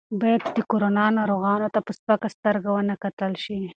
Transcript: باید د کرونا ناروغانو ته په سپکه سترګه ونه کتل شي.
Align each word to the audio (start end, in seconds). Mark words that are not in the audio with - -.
باید 0.21 0.41
د 0.57 0.59
کرونا 0.71 1.05
ناروغانو 1.17 1.67
ته 1.73 1.79
په 1.85 1.91
سپکه 1.97 2.27
سترګه 2.35 2.69
ونه 2.71 2.95
کتل 3.03 3.31
شي. 3.43 3.59